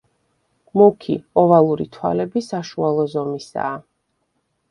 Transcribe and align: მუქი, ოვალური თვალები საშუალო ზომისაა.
მუქი, 0.79 1.17
ოვალური 1.41 1.85
თვალები 1.97 2.43
საშუალო 2.47 3.05
ზომისაა. 3.13 3.77